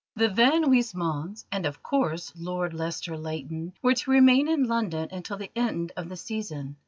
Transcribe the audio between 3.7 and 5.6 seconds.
were to remain in London until the